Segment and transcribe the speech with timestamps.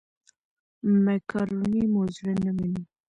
[1.05, 2.83] مېکاروني مو زړه نه مني.